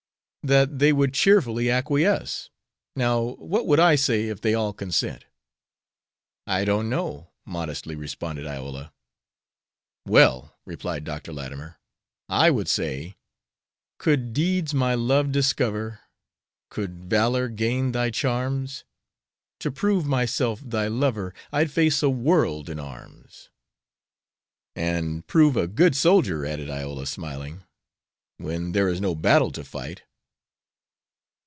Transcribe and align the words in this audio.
"That 0.43 0.79
they 0.79 0.91
would 0.91 1.13
cheerfully 1.13 1.69
acquiesce. 1.69 2.49
Now, 2.95 3.35
what 3.35 3.67
would 3.67 3.79
I 3.79 3.93
say 3.93 4.27
if 4.27 4.41
they 4.41 4.55
all 4.55 4.73
consent?" 4.73 5.25
"I 6.47 6.65
don't 6.65 6.89
know," 6.89 7.29
modestly 7.45 7.93
responded 7.95 8.47
Iola. 8.47 8.91
"Well," 10.07 10.57
replied 10.65 11.03
Dr. 11.03 11.31
Latimer, 11.31 11.77
"I 12.27 12.49
would 12.49 12.67
say: 12.67 13.17
"Could 13.99 14.33
deeds 14.33 14.73
my 14.73 14.95
love 14.95 15.31
discover, 15.31 15.99
Could 16.71 17.03
valor 17.03 17.47
gain 17.47 17.91
thy 17.91 18.09
charms, 18.09 18.83
To 19.59 19.69
prove 19.69 20.07
myself 20.07 20.59
thy 20.65 20.87
lover 20.87 21.35
I'd 21.51 21.69
face 21.69 22.01
a 22.01 22.09
world 22.09 22.67
in 22.67 22.79
arms." 22.79 23.49
"And 24.75 25.27
prove 25.27 25.55
a 25.55 25.67
good 25.67 25.95
soldier," 25.95 26.47
added 26.47 26.67
Iola, 26.67 27.05
smiling, 27.05 27.61
"when 28.37 28.71
there 28.71 28.89
is 28.89 28.99
no 28.99 29.13
battle 29.13 29.51
to 29.51 29.63
fight." 29.63 30.01